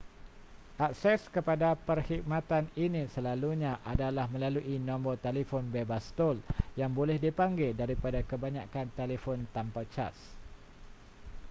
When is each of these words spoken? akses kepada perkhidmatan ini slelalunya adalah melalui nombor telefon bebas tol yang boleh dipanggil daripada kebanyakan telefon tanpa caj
akses 0.87 1.21
kepada 1.35 1.69
perkhidmatan 1.87 2.63
ini 2.85 3.03
slelalunya 3.13 3.73
adalah 3.91 4.25
melalui 4.33 4.75
nombor 4.89 5.15
telefon 5.27 5.63
bebas 5.75 6.05
tol 6.17 6.35
yang 6.79 6.89
boleh 6.99 7.17
dipanggil 7.25 7.71
daripada 7.81 8.19
kebanyakan 8.31 8.85
telefon 8.99 9.39
tanpa 9.55 9.81
caj 9.93 10.15